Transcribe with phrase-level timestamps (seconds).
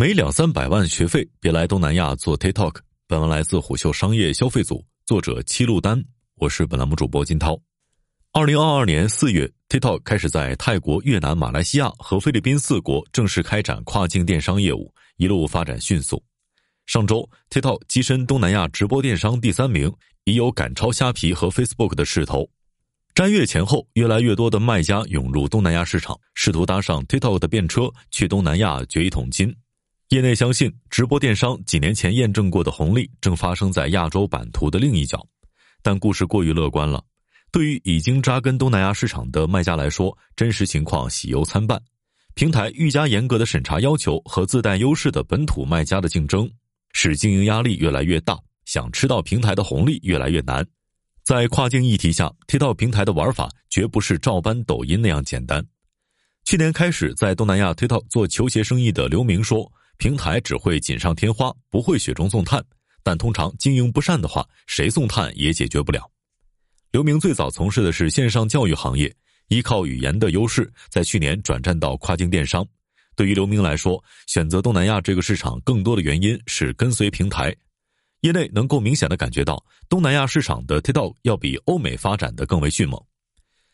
[0.00, 2.76] 没两三百万学费，别来东南亚做 TikTok。
[3.08, 6.00] 本文来自虎嗅商业消费组，作者七路丹，
[6.36, 7.60] 我是本栏目主播金涛。
[8.32, 16.22] 二零二二年四月，TikTok 开始在泰国、越南、马来西亚和菲律宾四国正式开展跨境电商业务，一路发展迅速。
[16.86, 19.92] 上周，TikTok 跻身东南亚直播电商第三名，
[20.22, 22.48] 已有赶超虾皮和 Facebook 的势头。
[23.16, 29.52] 斋月前后，越来越多的卖家涌入东南亚市场，试图搭上 TikTok 的便车，去东南亚掘一桶金。
[30.08, 35.22] 业内相信，直播电商几年前验证过的红利正发生在亚洲版图的另一角，
[35.82, 37.04] 但故事过于乐观了。
[37.52, 41.78] 对于已经扎根东南亚市场的卖家来说，真实情况喜忧参半。
[42.32, 46.50] 平台愈加严格的审查要求和自带优势的本土卖家的竞争，
[46.94, 50.66] 使经营压力越来越大，想吃到平台的红利越来越难。
[51.22, 55.62] 在跨境议题下，TikTok 平台的玩法绝不是照搬抖音那样简单。
[56.46, 59.70] 去年开始在东南亚 TikTok 做球鞋生意的刘明说。
[59.98, 62.64] 平台只会锦上添花，不会雪中送炭。
[63.02, 66.08] 但通常经营不善的话，谁送炭也解决不了。
[66.92, 69.14] 刘明最早从事的是线上教育行业，
[69.48, 72.66] 依靠语言的优势，在去年转战到跨境电商。
[73.16, 77.54] 对于刘明来说，选择东南亚这个市场，更多的原因是跟随平台。
[78.20, 83.00] 业内能够明显的感觉到，东南亚市场的 TikTok 要比欧美发展的更为迅猛。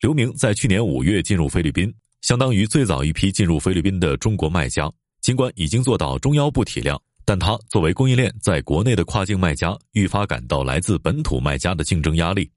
[0.00, 4.90] 刘明在去年五月进入菲律宾，相当于最早一批进入菲律宾的中国卖家。
[5.28, 12.50] 尽管已经做到中腰部体量，但他作为供应链在国内的跨境卖家，愈发感到来自本土卖家的竞争压力。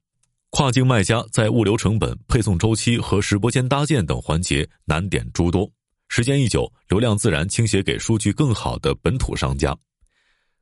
[0.48, 5.70] 跨境卖家在物流成本、配送周期和直播间搭建等环节难点诸多，
[6.08, 9.76] 时间一久，流量自然倾斜给数据更好的本土商家。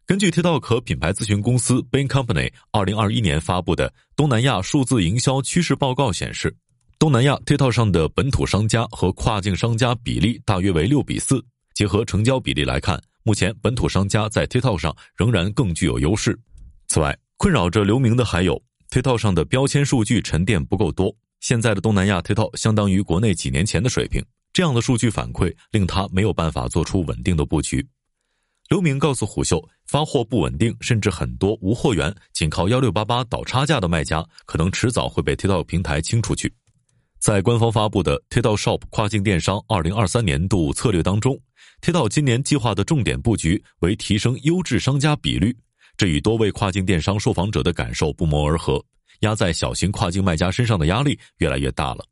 [0.04, 6.52] 根据 TikTok 品牌咨询公司 Bain Company 二零二一年发布的东南亚数字营销趋势报告显示，
[6.98, 11.40] 东南亚 TikTok 上的本土商家和跨境商家比例大约为六比四。
[11.74, 16.38] 结合成交比例来看，目前本土商家在 TikTok 上仍然更具有优势。
[16.88, 21.14] 此外，困扰着刘明的还有 TikTok 上的标签数据沉淀不够多。
[21.40, 24.22] 现在的东南亚 TikTok 相当于国内几年前的水平，
[24.52, 27.86] 这样的数据反馈令他没有办法做出稳定的布局。
[28.68, 36.52] 刘明告诉虎嗅，发货不稳定，甚至很多无货源，仅靠幺六八八倒差价的卖家，可能迟早会被 TikTok 平台清出去。
[37.18, 41.40] 在官方发布的 TikTok Shop 跨境电商二零二三年度策略当中。
[41.80, 45.56] 提到今年计划的重点布局为提升优质商家比率，
[45.96, 48.82] 这与多位跨境电商受访者的感受不谋而合。
[49.20, 52.04] 压在小型跨境卖家身上的压力越来越大了。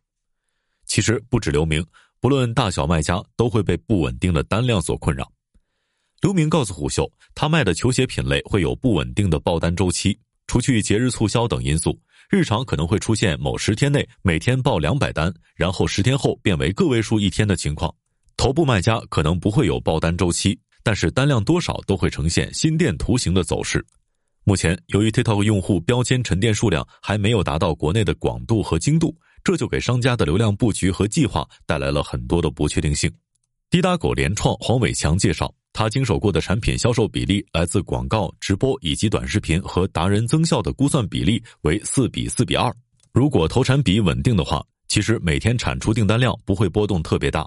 [0.84, 1.82] 其实不止刘明，
[2.20, 5.30] 不论大小卖家都会被不稳定的单量所困扰。
[6.20, 17.94] 刘明告诉虎嗅，他卖的球鞋品类会有不稳定的爆单周期，除去节日促销等因素，日常可能会出现某十天内每天爆两百单，然后十天后变为个位数一天的情况。
[18.38, 23.84] 头部卖家可能不会有爆单周期，但是单量多少都会呈现心电图形的走势。
[24.44, 29.12] 目前，由于 TikTok 用户标签沉淀数量还没有达到国内的广度和精度，
[29.42, 33.12] 这就给商家的流量布局和计划带来了很多的不确定性。
[33.70, 42.72] 滴答狗联创黄伟强介绍，他经手过的产品销售比例来自广告、直播以及短视频和达人增效的估算比例为四比四比二。
[43.12, 47.44] 如果投产比稳定的话，其实每天产出订单量不会波动特别大。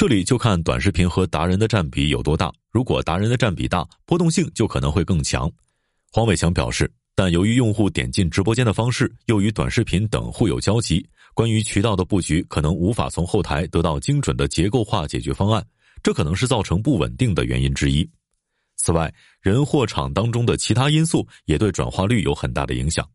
[0.00, 2.50] 这里就看短视频和达人的占比有多大。
[2.70, 5.46] 如果达人的占比大，波动性就可能会更强。
[6.10, 15.62] 黄伟强表示，但由于用户点进直播间的方式又与短视频等互有交集，关于渠道的布局可能无法从后台得到精准的结构化解决方案，
[16.02, 18.08] 这可能是造成不稳定的原因之一。
[18.76, 19.12] 此外，
[19.42, 23.06] 人货场当中的其他因素也对转化率有很大的影响。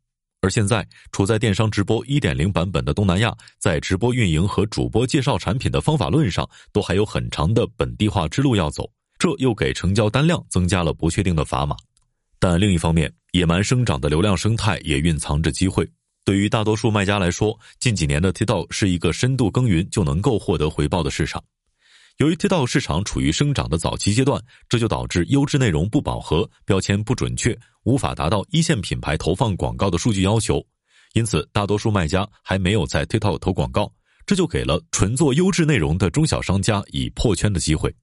[0.46, 11.76] 而现在处在电商直播一点零版本的东南亚，在直播运营和主播介绍产品的方法论上，都还有很长的本地化之路要走，这又给成交单量增加了不确定的砝码。
[12.38, 15.90] 但另一方面，野蛮生长的流量生态也蕴藏着机会。
[16.24, 21.44] 对于大多数卖家来说，近几年的 TikTok 是一个深度耕耘就能够获得回报的市场。
[22.18, 30.66] 由于 TikTok 市场处于生长的早期阶段，这就导致优质内容不饱和，标签不准确，无法达到一线品牌投放广告的数据要求。
[31.14, 33.92] 因此，大多数卖家还没有在 TikTok 投广告，
[34.26, 37.94] 这就给了纯做优质内容的中小商家以破圈的机会。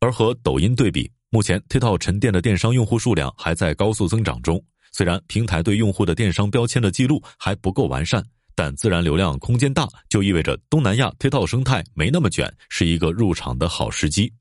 [0.00, 8.24] 而和抖音对比，目前 TikTok 沉淀的电商用户数量还在高速增长中，虽然平台对用户的电商标签的记录还不够完善。
[8.54, 14.32] 但自然流量空间大，就意味着东南亚 TikTok 生态没那么卷，是一个入场的好时机。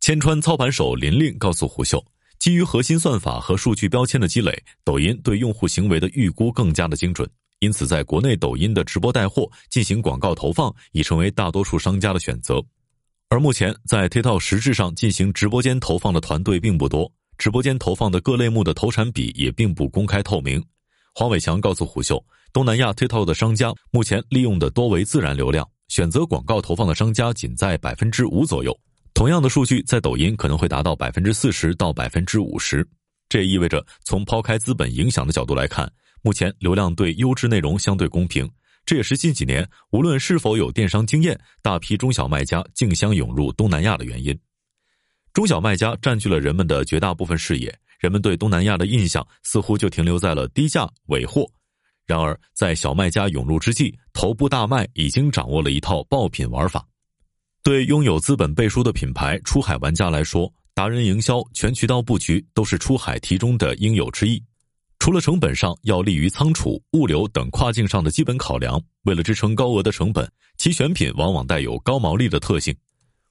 [0.00, 2.04] 千川操盘手林令告诉胡秀，
[2.38, 12.62] 基于核心算法和数据标签的积累，抖音对用户行为的预估更加的精准，因此在国内抖音的直播带货进行广告投放已成为大多数商家的选择。
[13.28, 20.64] 而目前在 TikTok 实质上进行直播间投放的团队并不多，直播间投放的各类目的投产比也并不公开透明。
[21.18, 28.72] 黄伟强告诉虎嗅，东南亚 TikTok 的商家目前利用的多为自然流量，选择广告投放的商家仅在百分之五左右。
[29.14, 32.88] 同样的数据在抖音可能会达到百分之四十到百分之五十。
[33.28, 35.92] 这也意味着，从抛开资本影响的角度来看，
[36.22, 38.48] 目前流量对优质内容相对公平。
[38.86, 44.38] 这也是近几年无论是否有电商经验，大批中小卖家竞相涌入东南亚的原因。
[45.32, 51.46] 中小卖家占据了人们的绝大部分视野，人们对东南亚的印象似乎就停留在了低价尾货。
[52.06, 56.86] 然而，在小卖家涌入之际，头部大卖已经掌握了一套爆品玩法。
[57.62, 64.42] 对拥有资本背书的品牌出海玩家来说，达人营销、全渠道布局都是出海题中的应有之义。
[65.00, 72.74] 除了成本上要利于仓储、物流等跨境上的基本考量，为了支撑高额的成本，其选品往往带有高毛利的特性。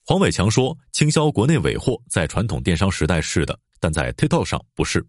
[0.06, 5.06] 黄伟强说：“倾销国内尾货在传统电商时代是的，但在 TikTok 上不是。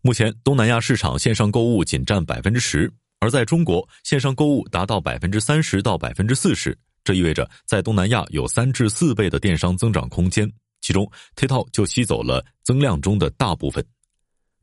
[0.00, 10.50] 目前东南亚市场线上购物仅占百分之十，而在中国线上购物达到百分之三十到百分之四十，这意味着在东南亚有三至四倍的电商增长空间，
[10.80, 13.84] 其中 TikTok 就吸走了增量中的大部分。”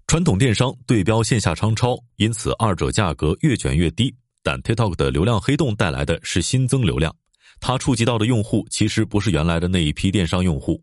[0.07, 4.13] 传统电商对标线下商超，因此二者价格越卷越低。
[4.41, 7.15] 但 TikTok 的流量黑洞带来的是新增流量，
[7.59, 10.81] 它触及到的用户其实不是原来的那一批电商用户。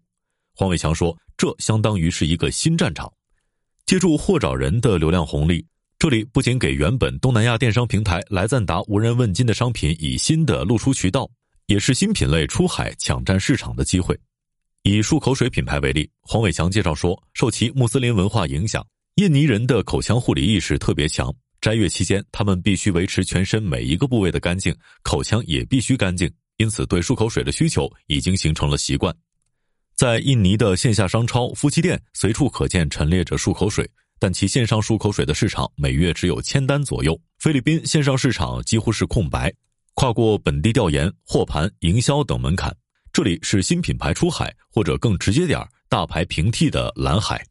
[0.55, 3.13] 黄伟强说，这相当于是一个新战场，
[3.85, 5.65] 借助货找人的流量红利，
[5.99, 11.29] 这里不仅给原本东南亚电商平台来赞达无人问津的商品以新的露出渠道，
[11.67, 14.19] 也是新品类出海抢占市场的机会。
[14.83, 18.87] 以漱口水品牌为例，黄伟强介绍说，受其穆斯林文化影响。
[19.17, 29.15] 印尼人的口腔护理意识特别强，斋月期间他们必须维持全身每一个部位的干净，口腔也必须干净，因此对漱口水的需求已经形成了习惯。
[29.97, 33.89] 在印尼的线下商超、夫妻店随处可见陈列着漱口水，
[34.19, 37.19] 但其线上漱口水的市场每月只有千单左右。
[37.39, 39.51] 菲律宾线上市场几乎是空白，
[39.95, 42.71] 跨过本地调研、货盘、营销等门槛，
[43.11, 47.43] 这里是新品牌出海或者更直接点儿大牌平替的蓝海。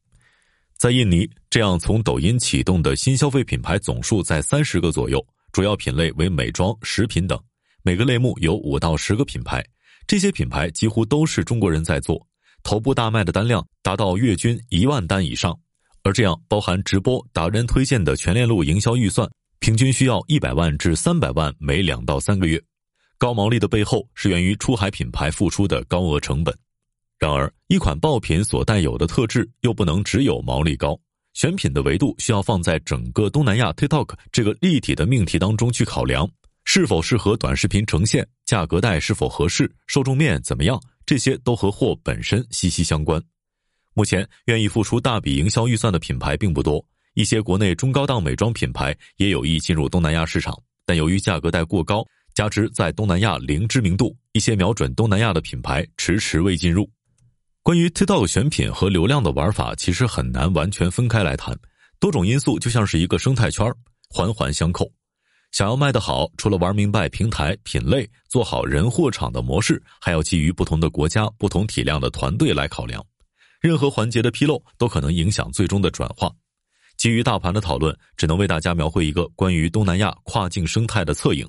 [0.78, 7.40] 在印尼，这样从抖音启动的新消费品牌总数在三十个左右，主要品类为美妆、食品等，
[7.82, 9.66] 每个类目有五到十个品牌，
[10.06, 12.24] 这些品牌几乎都是中国人在做，
[12.66, 15.56] 头部大卖的单量达到月均一万单以上，
[16.02, 19.30] 而这样包含直播、达人推荐的全链路营销预算，
[19.60, 22.60] 平均需要一百万至三百万每两到三个月，
[23.20, 26.58] 高毛利的背后是源于出海品牌付出的高额成本。
[27.20, 31.00] 然而，一款爆品所带有的特质又不能只有毛利高，
[31.36, 36.28] 选品的维度需要放在整个东南亚 TikTok 这个立体的命题当中去考量，
[36.64, 43.22] 是否适合短视频呈现，价格带是否合适，受众面怎么样，这些都和货本身息息相关。
[43.94, 50.54] 目前，愿意付出大笔营销预算的品牌并不多，一些国内中高档美妆品牌也有意进入东南亚市场，
[50.86, 56.90] 但由于价格带过高，加之在东南亚零知名度，一些瞄准东南亚的品牌迟迟未进入。
[57.64, 61.58] 关于 TikTok 选品和流量的玩法，其实很难完全分开来谈。
[62.00, 63.66] 多种因素就像是一个生态圈，
[64.10, 64.92] 环环相扣。
[65.56, 73.02] 想要卖得好，除了玩明白平台品类，做好人货场的模式，还要基于不同的国家、不同体量的团队来考量。
[73.62, 76.30] 任何环节的纰漏都可能影响最终的转化。
[76.98, 81.48] 基于大盘的讨论，只能为大家描绘一个关于东南亚跨境生态的侧影。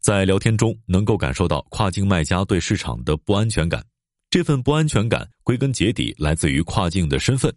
[0.00, 3.84] 在聊天中，能够感受到跨境卖家对市场的不安全感。
[4.30, 7.54] 这份不安全感归根结底来自于跨境的身份，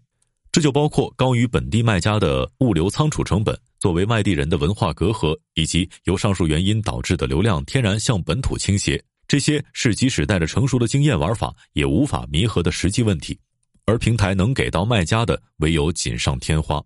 [0.51, 9.03] 这就包括高于本地卖家的物流仓储成本，作为外地人的文化隔阂，以及由上述原因导致的流量天然向本土倾斜。
[9.27, 13.37] 这些是即使带着成熟的经验玩法也无法弥合的实际问题，
[13.83, 16.81] 而平台能给到卖家的唯有锦上添花。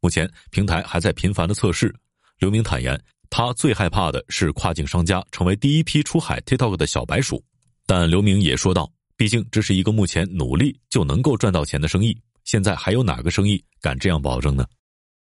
[0.00, 1.94] 目前平台还在频繁的测试。
[2.38, 2.98] 刘明坦言，
[3.28, 7.44] 他最害怕的是跨境商家成为第一批出海 TikTok 的小白鼠。
[7.84, 8.90] 但刘明也说道。
[9.18, 14.64] 毕竟这是一个目前努力就能够赚到钱的生意，现在还有哪个生意敢这样保证呢？